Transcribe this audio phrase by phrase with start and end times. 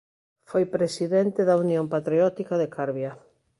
[0.49, 3.11] Foi presidente da Unión Patriótica de Carbia.